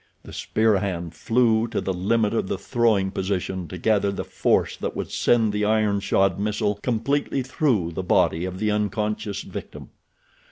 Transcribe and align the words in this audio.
The 0.23 0.33
spear 0.33 0.77
hand 0.79 1.13
flew 1.13 1.67
to 1.67 1.79
the 1.79 1.93
limit 1.93 2.33
of 2.33 2.47
the 2.47 2.57
throwing 2.57 3.11
position 3.11 3.67
to 3.67 3.77
gather 3.77 4.11
the 4.11 4.23
force 4.25 4.75
that 4.77 4.95
would 4.95 5.11
send 5.11 5.53
the 5.53 5.63
iron 5.63 5.99
shod 5.99 6.39
missile 6.39 6.79
completely 6.81 7.43
through 7.43 7.91
the 7.91 8.01
body 8.01 8.43
of 8.45 8.57
the 8.57 8.71
unconscious 8.71 9.43
victim. 9.43 9.91